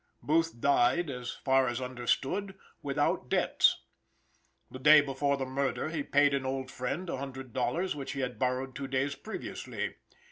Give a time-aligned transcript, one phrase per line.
[0.23, 3.83] Booth died, as far as understood without debts.
[4.71, 8.21] The day before the murder he paid an old friend a hundred dollars which he
[8.21, 9.97] had borrowed two days previously.